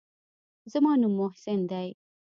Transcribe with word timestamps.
زما 0.71 0.91
نوم 1.01 1.13
محسن 1.19 1.59
دى. 1.71 1.87